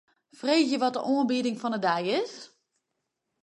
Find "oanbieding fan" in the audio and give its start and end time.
1.11-1.73